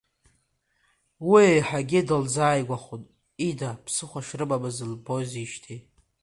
Уи 1.29 1.41
еиҳагьы 1.51 2.01
дылзааигәахон, 2.07 3.03
ида 3.47 3.69
ԥсыхәа 3.83 4.21
шрымамыз 4.27 4.77
лбозижьҭеи. 4.91 5.79